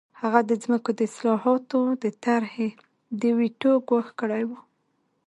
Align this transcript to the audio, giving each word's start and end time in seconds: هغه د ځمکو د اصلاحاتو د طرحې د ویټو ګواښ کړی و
هغه 0.21 0.39
د 0.49 0.51
ځمکو 0.63 0.89
د 0.95 0.99
اصلاحاتو 1.09 1.79
د 2.03 2.05
طرحې 2.23 2.69
د 3.21 3.23
ویټو 3.39 3.71
ګواښ 3.89 4.07
کړی 4.19 4.43
و 4.49 4.51